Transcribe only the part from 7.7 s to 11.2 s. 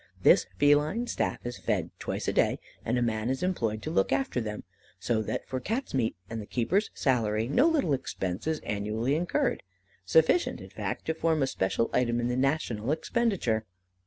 expense is annually incurred, sufficient, in fact, to